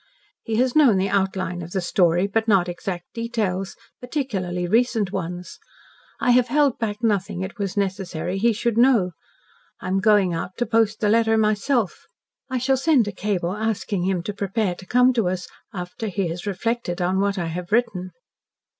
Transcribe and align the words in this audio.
He 0.41 0.55
has 0.55 0.75
known 0.75 0.97
the 0.97 1.09
outline 1.09 1.61
of 1.61 1.73
the 1.73 1.79
story, 1.79 2.25
but 2.25 2.47
not 2.47 2.67
exact 2.67 3.13
details 3.13 3.75
particularly 3.99 4.67
recent 4.67 5.11
ones. 5.11 5.59
I 6.19 6.31
have 6.31 6.47
held 6.47 6.79
back 6.79 7.03
nothing 7.03 7.43
it 7.43 7.59
was 7.59 7.77
necessary 7.77 8.39
he 8.39 8.51
should 8.51 8.79
know. 8.79 9.11
I 9.79 9.89
am 9.89 9.99
going 9.99 10.33
out 10.33 10.57
to 10.57 10.65
post 10.65 11.01
the 11.01 11.07
letter 11.09 11.37
myself. 11.37 12.07
I 12.49 12.57
shall 12.57 12.77
send 12.77 13.07
a 13.07 13.11
cable 13.11 13.53
asking 13.55 14.05
him 14.05 14.23
to 14.23 14.33
prepare 14.33 14.73
to 14.73 14.87
come 14.87 15.13
to 15.13 15.29
us 15.29 15.47
after 15.71 16.07
he 16.07 16.29
has 16.29 16.47
reflected 16.47 16.99
on 16.99 17.19
what 17.19 17.37
I 17.37 17.45
have 17.45 17.71
written." 17.71 18.09